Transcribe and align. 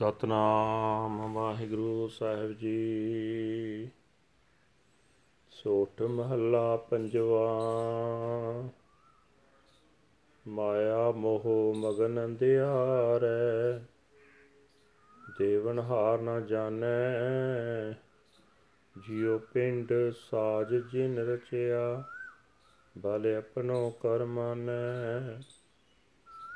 ਸਤਨਾਮ 0.00 1.32
ਵਾਹਿਗੁਰੂ 1.32 2.08
ਸਾਹਿਬ 2.08 2.52
ਜੀ। 2.52 3.90
ਸੋਠ 5.50 6.02
ਮਹੱਲਾ 6.02 6.76
ਪੰਜਵਾ। 6.76 7.62
ਮਾਇਆ 10.48 11.10
ਮੋਹ 11.10 11.74
ਮਗਨ 11.76 12.24
ਅੰਧਿਆਰੈ, 12.24 13.78
ਦੇਵਨ 15.38 15.78
ਹਾਰ 15.78 16.20
ਨਾ 16.20 16.40
ਜਾਣੈ। 16.40 17.92
ਜਿਉ 18.98 19.38
ਪਿੰਡ 19.38 19.92
ਸਾਜ 20.30 20.74
ਜਿਨ 20.74 21.18
ਰਚਿਆ, 21.18 22.04
ਬਲ 22.98 23.34
ਆਪਣੋ 23.38 23.90
ਕਰਮਾਨੈ। 23.90 25.40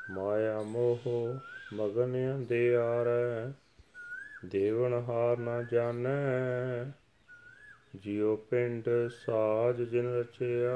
ਮਾਇਆ 0.09 0.61
ਮੋਹ 0.61 1.35
ਮਗਨ 1.73 2.35
ਅੰਧਿਆਰੈ 2.35 3.51
ਦੇਵਨ 4.45 4.93
ਹਾਰ 4.93 5.37
ਨਾ 5.37 5.61
ਜਾਣੈ। 5.61 6.85
ਜਿਉ 7.95 8.35
ਪਿੰਡ 8.35 8.89
ਸਾਜ 9.09 9.81
ਜਿਨ 9.81 10.05
ਰਚਿਆ 10.07 10.75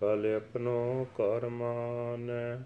ਬਲ 0.00 0.26
ਆਪਣੋ 0.36 1.06
ਕਰ 1.16 1.48
ਮਾਨੈ। 1.48 2.58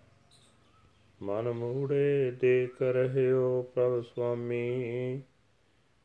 ਮਨ 1.23 1.53
ਮੂੜੇ 1.53 2.31
ਦੇਖ 2.31 2.83
ਰਹਿਓ 2.83 3.63
ਪ੍ਰਭ 3.63 4.03
ਸੁਆਮੀ, 4.03 5.23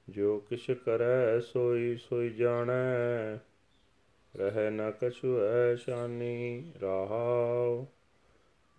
ਜੋ 0.10 0.40
ਕਿਛ 0.40 0.72
ਕਰੈ 0.72 1.40
ਸੋਈ 1.40 1.96
ਸੋਈ 1.96 2.30
ਜਾਣੈ। 2.30 3.38
ਰਹਿ 4.36 4.70
ਨ 4.72 4.92
ਕਛੁ 4.92 5.40
ਐ 5.42 5.76
ਸ਼ਾਨੀ, 5.76 6.74
ਰਹਾਉ 6.82 7.86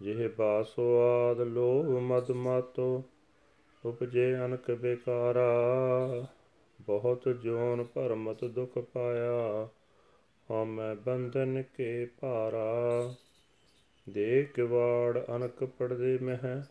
ਜਿਹ 0.02 0.29
ਬਾਸੋ 0.38 1.01
ਆਦ 1.01 1.41
ਲੋਭ 1.41 1.87
ਮਦ 1.87 2.30
ਮਾਤੋ, 2.30 3.02
ਉਪਜੇ 3.84 4.34
ਅਨਕ 4.34 4.70
ਬੇਕਾਰਾ। 4.70 5.51
ਬਹੁਤ 6.81 7.28
ਜੋਨ 7.28 7.84
ਭਰਮਤ 7.84 8.45
ਦੁਖ 8.45 8.78
ਪਾਇਆ, 8.78 9.69
ਹਉਮੈ 10.50 10.95
ਬੰਧਨ 10.95 11.62
ਕੇ 11.77 12.06
ਭਾਰਾ। 12.20 13.14
ਦੇ 14.11 14.48
ਕਿਵਾੜ 14.55 15.20
ਅਨਕ 15.36 15.64
ਪੜਦੇ 15.64 16.19
ਮਹਿ, 16.19 16.62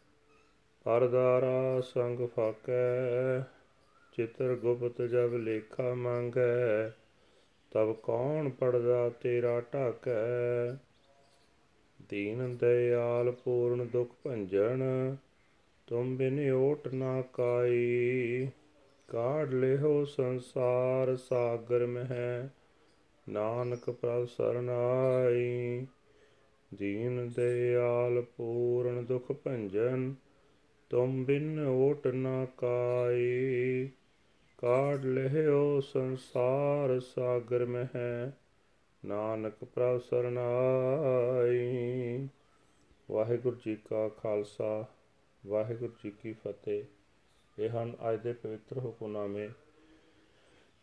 ਪਰਦਾਰਾ 0.83 1.81
ਸੰਗ 1.81 2.27
ਫਾਕੈ। 2.27 3.39
ਚਿਤਰ 4.13 4.55
ਗੁਪਤ 4.55 5.01
ਜਬ 5.01 5.33
ਲੇਖਾ 5.33 5.93
ਮੰਗੈ, 5.93 6.89
ਤਬ 7.71 7.93
ਕੌਣ 7.93 8.49
ਪੜਦਾ 8.49 9.09
ਤੇਰਾ 9.09 9.61
ਢਾਕੈ। 9.61 10.73
ਦੀਨ 12.11 12.57
ਦਇਆਲ 12.57 13.31
ਪੂਰਨ 13.31 13.87
ਦੁਖ 13.87 14.15
ਭੰਜਨ, 14.23 14.83
ਤੁਮ 15.87 16.17
ਬਿਨ 16.17 16.51
ਓਟ 16.51 16.87
ਨਾ 16.87 17.21
ਕਾਈ। 17.21 18.47
ਕਾਢ 19.07 19.53
ਲਿਓ 19.53 20.05
ਸੰਸਾਰ 20.05 21.15
ਸਾਗਰ 21.15 21.85
ਮਹਿ, 21.85 22.47
ਨਾਨਕ 23.29 23.89
ਪ੍ਰਭ 23.89 24.25
ਸਰਨਾਈ। 24.25 25.85
ਦੀਨ 26.73 27.29
ਦਇਆਲ 27.35 28.21
ਪੂਰਨ 28.21 29.05
ਦੁਖ 29.05 29.31
ਭੰਜਨ, 29.31 30.15
ਤੁਮ 30.89 31.25
ਬਿਨ 31.25 31.65
ਓਟ 31.67 32.07
ਨਾ 32.07 32.47
ਕਾਈ। 32.57 33.89
ਕਾਢ 34.57 35.05
ਲਿਓ 35.05 35.79
ਸੰਸਾਰ 35.79 36.99
ਸਾਗਰ 36.99 37.65
ਮਹਿ 37.65 38.31
ਨਾਨਕ 39.05 39.53
ਪ੍ਰਭ 39.63 40.01
ਸਰਨਾਈ 40.01 41.59
ਵਾਹਿਗੁਰੂ 43.11 43.55
ਜੀ 43.65 43.75
ਕਾ 43.75 44.09
ਖਾਲਸਾ, 44.09 44.85
ਵਾਹਿਗੁਰੂ 45.47 45.93
ਜੀ 46.03 46.11
ਕੀ 46.11 46.33
ਫਤਿਹ। 46.33 46.83
ਇਹ 47.59 47.69
ਹਨ 47.69 47.95
ਅੱਜ 48.09 48.19
ਦੇ 48.19 48.33
ਪਵਿੱਤਰ 48.33 48.77
ਹੁਕਮਨਾਮੇ 48.77 49.49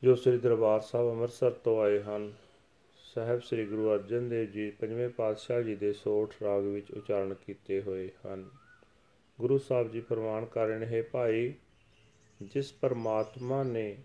ਜੋ 0.03 0.15
ਸ੍ਰੀ 0.15 0.39
ਦਰਬਾਰ 0.39 0.81
ਸਾਹਿਬ 0.81 1.11
ਅੰਮ੍ਰਿਤਸਰ 1.11 1.51
ਤੋਂ 1.51 1.83
ਆਏ 1.83 2.03
ਹਨ। 2.03 2.33
ਸਾਹਿਬ 3.15 3.41
ਸ੍ਰੀ 3.41 3.67
ਗੁਰੂ 3.67 3.93
ਅਰਜਨ 3.93 4.29
ਦੇਵ 4.29 4.51
ਜੀ 4.51 4.71
ਪੰਜਵੇਂ 4.71 5.09
ਪਾਤਸ਼ਾਹ 5.09 5.63
ਜੀ 5.63 5.75
ਦੇ 5.75 5.93
ਸੋਠ 5.93 6.35
ਰਾਗ 6.43 6.63
ਵਿੱਚ 6.63 6.93
ਉਚਾਰਨ 6.93 7.35
ਕੀਤੇ 7.35 7.83
ਹੋਏ 7.83 8.11
ਹਨ। 8.27 8.51
ਗੁਰੂ 9.41 9.59
ਸਾਹਿਬ 9.59 9.91
ਜੀ 9.91 10.01
ਫਰਮਾਨ 10.01 10.45
ਕਰ 10.45 10.67
ਰਹੇ 10.67 10.79
ਨੇ 10.79 11.03
ਭਾਈ, 11.03 11.55
ਜਿਸ 12.43 12.73
ਪਰਮਾਤਮਾ 12.73 13.63
ਨੇ 13.63 13.97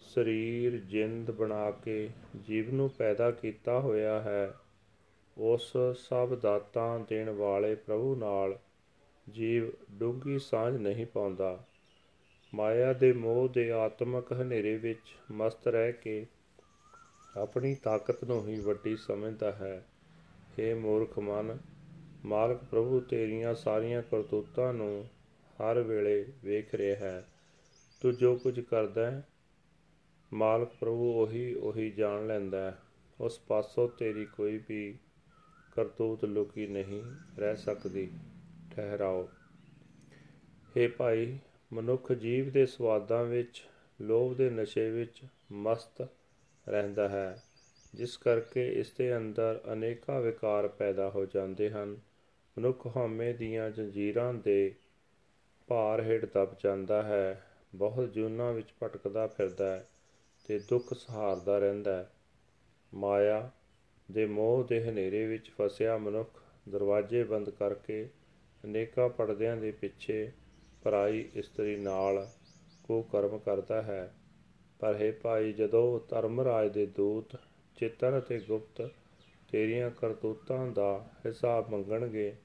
ਸਰੀਰ 0.00 0.76
ਜਿੰਦ 0.76 1.30
ਬਣਾ 1.30 1.70
ਕੇ 1.70 2.10
ਜੀਵ 2.44 2.74
ਨੂੰ 2.74 2.90
ਪੈਦਾ 2.90 3.30
ਕੀਤਾ 3.30 3.80
ਹੋਇਆ 3.80 4.20
ਹੈ, 4.20 4.54
ਉਸ 5.38 5.76
ਸਭ 5.94 6.34
ਦਾਤਾਂ 6.34 7.00
ਦੇਣ 7.00 7.30
ਵਾਲੇ 7.30 7.74
ਪ੍ਰਭੂ 7.74 8.14
ਨਾਲ 8.14 8.58
ਜੀਵ 9.30 9.70
ਡੂੰਗੀ 9.90 10.38
ਸਾਂਝ 10.38 10.76
ਨਹੀਂ 10.76 11.06
ਪਾਉਂਦਾ। 11.06 11.64
ਮਾਇਆ 12.54 12.92
ਦੇ 12.92 13.12
ਮੋਹ 13.12 13.48
ਦੇ 13.48 13.72
ਆਤਮਕ 13.72 14.32
ਹਨੇਰੇ 14.32 14.76
ਵਿੱਚ 14.76 15.16
ਮਸਤ 15.32 15.68
ਰਹਿ 15.68 15.92
ਕੇ 15.92 16.26
ਆਪਣੀ 17.36 17.74
ਤਾਕਤ 17.74 18.24
ਨੂੰ 18.24 18.48
ਹੀ 18.48 18.60
ਵੱਡੀ 18.60 18.96
ਸਮਝਦਾ 18.96 19.52
ਹੈ। 19.52 19.86
हे 20.58 20.78
ਮੂਰਖ 20.78 21.18
ਮਨ, 21.18 21.58
ਮਾਲਕ 22.24 22.58
ਪ੍ਰਭੂ, 22.64 23.00
ਤੇਰੀਆਂ 23.00 23.54
ਸਾਰੀਆਂ 23.54 24.02
ਕਰਤੂਤਾਂ 24.02 24.74
ਨੂੰ 24.74 25.08
ਹਰ 25.58 25.80
ਵੇਲੇ 25.80 26.26
ਵੇਖ 26.44 26.74
ਰਿਹਾ 26.74 26.96
ਹੈ। 26.96 27.24
ਤੂੰ 28.00 28.16
ਜੋ 28.16 28.36
ਕੁਝ 28.36 28.60
ਕਰਦਾ 28.60 29.10
ਹੈ 29.10 29.27
ਮਾਲਕ 30.32 30.68
ਪ੍ਰਭੂ 30.80 31.22
ਉਹੀ 31.22 31.54
ਉਹੀ 31.54 31.90
ਜਾਣ 31.90 32.26
ਲੈਂਦਾ 32.26 32.70
ਹੈ। 32.70 32.78
ਉਸ 33.20 33.40
ਪਾਸੋਂ 33.40 33.88
ਤੇਰੀ 33.88 34.24
ਕੋਈ 34.24 34.60
ਵੀ 34.68 34.98
ਕਰਤੂਤ 35.76 36.24
ਲੁਕੀ 36.24 36.66
ਨਹੀਂ 36.66 37.02
ਰਹਿ 37.38 37.56
ਸਕਦੀ। 37.56 38.10
ਠਹਿਰਾਓ। 38.74 39.28
हे 40.76 40.92
ਭਾਈ, 40.96 41.38
ਮਨੁੱਖ 41.72 42.12
ਜੀਵ 42.12 42.50
ਦੇ 42.50 42.66
ਸਵਾਦਾਂ 42.66 43.24
ਵਿੱਚ, 43.24 43.64
ਲੋਭ 44.00 44.36
ਦੇ 44.36 44.50
ਨਸ਼ੇ 44.50 44.90
ਵਿੱਚ 44.90 45.22
ਮਸਤ 45.52 46.08
ਰਹਿੰਦਾ 46.68 47.08
ਹੈ। 47.08 47.42
ਜਿਸ 47.94 48.16
ਕਰਕੇ 48.16 48.72
ਇਸ 48.72 48.92
ਦੇ 48.92 49.16
ਅੰਦਰ 49.16 49.60
ਅਨੇਕਾਂ 49.72 50.20
ਵਿਕਾਰ 50.20 50.68
ਪੈਦਾ 50.68 51.10
ਹੋ 51.10 51.26
ਜਾਂਦੇ 51.26 51.70
ਹਨ। 51.70 51.88
ਮਨੁੱਖ 52.58 52.86
ਹਉਮੈ 52.86 53.32
ਦੀਆਂ 53.32 53.70
ਜੰਜੀਰਾਂ 53.70 54.34
ਦੇ 54.34 54.74
ਭਾਰ 55.68 56.02
ਹੇਠ 56.02 56.24
ਦਬ 56.24 56.54
ਜਾਂਦਾ 56.64 57.02
ਹੈ। 57.02 57.46
ਬਹੁਤ 57.74 58.12
ਜੂਨਾਂ 58.12 58.52
ਵਿੱਚ 58.52 58.68
ਭਟਕਦਾ 58.82 59.26
ਫਿਰਦਾ 59.26 59.76
ਹੈ। 59.76 59.88
ਤੇ 60.44 60.58
ਦੁੱਖ 60.58 60.94
ਸਹਾਰਦਾ 60.94 61.58
ਰਹਿੰਦਾ 61.58 61.96
ਹੈ। 61.96 62.10
ਮਾਇਆ 62.94 63.50
ਦੇ 64.10 64.26
ਮੋਹ 64.26 64.64
ਦੇ 64.64 64.84
ਹਨੇਰੇ 64.84 65.26
ਵਿੱਚ 65.26 65.50
ਫਸਿਆ 65.50 65.98
ਮਨੁੱਖ 65.98 66.42
ਦਰਵਾਜ਼ੇ 66.68 67.24
ਬੰਦ 67.24 67.50
ਕਰਕੇ 67.50 68.08
ਅਨੇਕਾਂ 68.64 69.08
ਪਰਦਿਆਂ 69.08 69.56
ਦੇ 69.56 69.70
ਪਿੱਛੇ 69.70 70.32
ਪਰਾਈ 70.82 71.28
ਇਸਤਰੀ 71.34 71.76
ਨਾਲ 71.76 72.28
ਕੋ 72.84 73.02
ਕਰਮ 73.02 73.38
ਕਰਦਾ 73.38 73.82
ਹੈ। 73.82 74.14
ਪਰ 74.78 74.94
ਹੈ 74.94 75.12
ਭਾਈ, 75.12 75.52
ਜਦੋਂ 75.52 76.00
ਧਰਮਰਾਜ 76.08 76.72
ਦੇ 76.72 76.86
ਦੂਤ 76.86 77.36
ਚਿੱਤਰ 77.76 78.18
ਅਤੇ 78.18 78.38
ਗੁਪਤ 78.38 78.90
ਤੇਰੀਆਂ 79.52 79.90
ਕਰਤੂਤਾਂ 79.90 80.66
ਦਾ 80.66 81.06
ਹਿਸਾਬ 81.26 81.70
ਮੰਗਣਗੇ, 81.70 82.36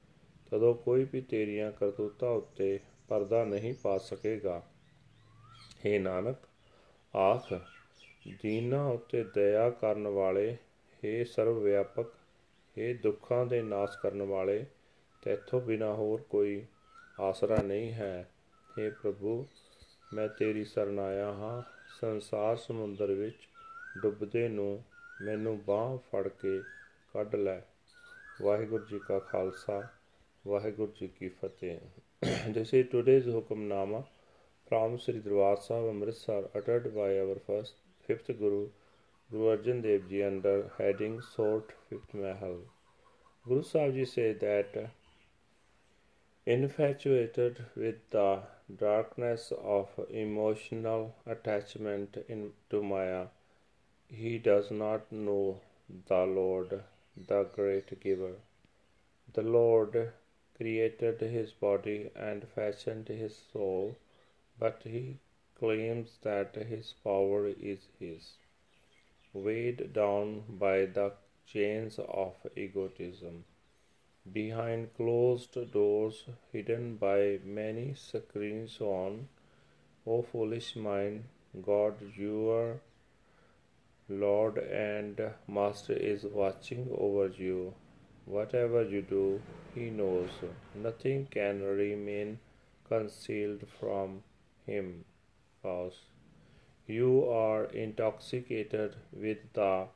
ਤਦੋਂ 0.50 0.74
ਕੋਈ 0.74 1.06
ਵੀ 1.12 1.20
ਤੇਰੀਆਂ 1.20 1.72
ਕਰਤੂਤਾਂ 1.72 2.30
ਉੱਤੇ 2.30 2.80
ਪਰਦਾ 3.08 3.44
ਨਹੀਂ 3.44 3.74
ਪਾ 3.82 3.98
ਸਕੇਗਾ। 3.98 4.62
हे 5.86 6.02
ਨਾਨਕ, 6.02 6.36
ਆਖ 7.16 7.60
ਦੀਨਾ 8.43 8.83
ਉੱਤੇ 8.87 9.23
ਦਇਆ 9.35 9.69
ਕਰਨ 9.69 10.07
ਵਾਲੇ 10.07 10.47
हे 11.03 11.25
ਸਰਵ 11.25 11.59
ਵਿਆਪਕ 11.59 12.11
हे 12.77 12.93
ਦੁੱਖਾਂ 13.03 13.45
ਦੇ 13.45 13.61
ਨਾਸ਼ 13.61 13.97
ਕਰਨ 13.97 14.21
ਵਾਲੇ 14.21 14.65
ਤੇਥੋਂ 15.23 15.61
ਬਿਨਾ 15.61 15.93
ਹੋਰ 15.93 16.21
ਕੋਈ 16.21 16.61
ਆਸਰਾ 17.19 17.61
ਨਹੀਂ 17.61 17.91
ਹੈ 17.93 18.27
हे 18.69 18.91
ਪ੍ਰਭੂ 19.01 19.45
ਮੈਂ 20.13 20.27
ਤੇਰੀ 20.29 20.63
ਸ਼ਰਨ 20.63 20.99
ਆਇਆ 20.99 21.31
ਹਾਂ 21.31 21.61
ਸੰਸਾਰ 21.99 22.55
ਸਮੁੰਦਰ 22.57 23.13
ਵਿੱਚ 23.13 23.47
ਡੁੱਬਦੇ 24.01 24.47
ਨੂੰ 24.47 24.83
ਮੈਨੂੰ 25.21 25.59
ਬਾਹ 25.65 25.97
ਫੜ 26.11 26.27
ਕੇ 26.27 26.59
ਕੱਢ 27.13 27.35
ਲੈ 27.35 27.61
ਵਾਹਿਗੁਰੂ 28.41 28.85
ਜੀ 28.85 28.99
ਕਾ 28.99 29.19
ਖਾਲਸਾ 29.19 29.81
ਵਾਹਿਗੁਰੂ 30.45 30.91
ਜੀ 30.99 31.07
ਕੀ 31.19 31.29
ਫਤਿਹ 31.41 31.79
this 32.53 32.73
is 32.73 32.87
today's 32.87 33.29
Hukamnama 33.29 34.03
from 34.67 34.99
Sri 34.99 35.19
Darbar 35.19 35.57
Sahib 35.57 35.89
Amritsar 35.89 36.41
uttered 36.53 36.93
by 36.93 37.17
our 37.17 37.37
first 37.37 37.73
fifth 38.06 38.26
Guru 38.38 38.68
Guru 39.30 39.56
Arjan 39.56 39.82
Dev 39.82 40.08
Ji 40.08 40.22
under 40.22 40.70
heading 40.78 41.20
Sort 41.20 41.72
Fifth 41.88 42.12
Mahal. 42.14 42.58
Guru 43.46 43.62
Sahib 43.62 43.94
Ji 43.94 44.04
said 44.04 44.40
that 44.40 44.90
infatuated 46.46 47.64
with 47.74 47.96
the 48.10 48.42
darkness 48.76 49.52
of 49.76 49.88
emotional 50.10 51.14
attachment 51.26 52.16
in, 52.28 52.52
to 52.70 52.82
Maya, 52.82 53.26
he 54.08 54.38
does 54.38 54.70
not 54.70 55.10
know 55.10 55.60
the 56.06 56.24
Lord, 56.26 56.82
the 57.16 57.44
great 57.44 57.98
giver. 58.00 58.34
The 59.32 59.42
Lord 59.42 60.12
created 60.56 61.20
his 61.20 61.52
body 61.52 62.10
and 62.14 62.46
fashioned 62.54 63.08
his 63.08 63.36
soul 63.52 63.96
but 64.58 64.82
he 64.84 65.18
claims 65.58 66.18
that 66.22 66.54
his 66.54 66.94
power 67.04 67.48
is 67.48 67.88
his, 67.98 68.34
weighed 69.32 69.92
down 69.92 70.44
by 70.48 70.86
the 70.86 71.12
chains 71.46 71.98
of 71.98 72.34
egotism. 72.56 73.44
behind 74.32 74.92
closed 74.96 75.56
doors 75.72 76.24
hidden 76.52 76.96
by 76.96 77.38
many 77.44 77.94
screens 77.94 78.80
on. 78.80 79.28
O 80.06 80.22
foolish 80.22 80.76
mind, 80.76 81.24
God, 81.62 81.94
your 82.16 82.80
Lord 84.08 84.58
and 84.58 85.20
Master 85.46 85.92
is 85.94 86.24
watching 86.24 86.88
over 86.96 87.28
you. 87.28 87.74
Whatever 88.26 88.82
you 88.84 89.02
do, 89.02 89.42
He 89.74 89.90
knows. 89.90 90.30
Nothing 90.74 91.26
can 91.30 91.62
remain 91.62 92.38
concealed 92.88 93.64
from 93.78 94.22
Him. 94.66 95.04
Pause. 95.64 96.00
You 96.86 97.26
are 97.28 97.64
intoxicated 97.64 98.96
with 99.12 99.38
the 99.54 99.88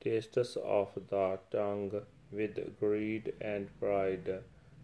tastes 0.00 0.56
of 0.56 0.88
the 1.08 1.38
tongue, 1.52 2.02
with 2.32 2.58
greed 2.80 3.32
and 3.40 3.68
pride. 3.78 4.42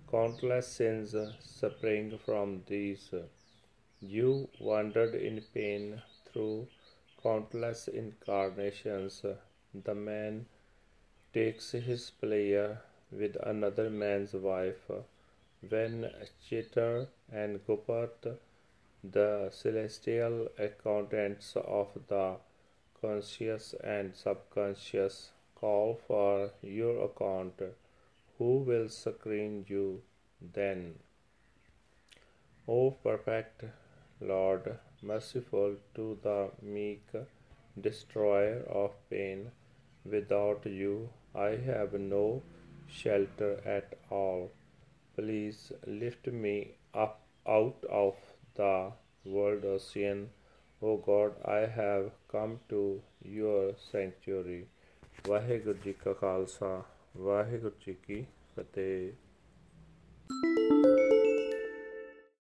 Countless 0.08 0.68
sins 0.68 1.16
spring 1.40 2.18
from 2.24 2.62
these. 2.68 3.12
You 4.00 4.48
wandered 4.60 5.16
in 5.16 5.42
pain 5.52 6.02
through 6.26 6.68
countless 7.20 7.88
incarnations. 7.88 9.24
The 9.74 9.94
man 9.94 10.46
takes 11.34 11.72
his 11.72 12.10
pleasure 12.10 12.80
with 13.10 13.36
another 13.42 13.90
man's 13.90 14.34
wife. 14.34 14.88
When 15.68 16.08
Chitar 16.48 17.08
and 17.32 17.66
Gupat, 17.66 18.38
the 19.02 19.50
celestial 19.50 20.48
accountants 20.58 21.56
of 21.56 21.88
the 22.08 22.36
conscious 23.00 23.74
and 23.84 24.14
subconscious, 24.14 25.30
call 25.54 26.00
for 26.06 26.50
your 26.62 27.04
account, 27.04 27.60
who 28.38 28.58
will 28.58 28.88
screen 28.88 29.64
you 29.68 30.02
then? 30.40 30.94
O 32.66 32.90
perfect 32.90 33.64
Lord, 34.20 34.78
merciful 35.02 35.76
to 35.94 36.18
the 36.22 36.50
meek, 36.62 37.06
destroyer 37.80 38.62
of 38.68 38.92
pain, 39.08 39.50
without 40.04 40.66
you 40.66 41.08
I 41.34 41.50
have 41.66 41.92
no 41.92 42.42
shelter 42.88 43.60
at 43.64 43.94
all. 44.10 44.50
Please 45.14 45.72
lift 45.86 46.26
me 46.26 46.74
up 46.94 47.20
out 47.46 47.84
of 47.88 48.14
the 48.58 48.72
world 49.26 49.64
ocean. 49.66 50.26
O 50.82 50.96
God, 51.06 51.38
I 51.44 51.60
have 51.76 52.10
come 52.32 52.58
to 52.70 52.82
your 53.36 53.62
sanctuary. 53.84 54.64
Waheguru 55.28 55.78
ji 55.84 55.92
ਕਾ 55.92 56.12
ਖਾਲਸਾ 56.12 56.82
ਵਾਹਿਗੁਰੂ 57.16 57.74
ਜੀ 57.86 57.94
ਕੀ 58.06 58.24
ਫਤਿਹ 58.56 59.12